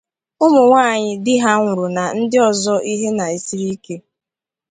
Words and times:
ụmụnwaanyị 0.43 1.11
di 1.25 1.33
ha 1.43 1.51
nwụrụ 1.59 1.85
na 1.95 2.03
ndị 2.19 2.37
ọzọ 2.49 2.75
ihe 2.91 3.09
na-esiri 3.17 3.67
ike. 3.75 3.95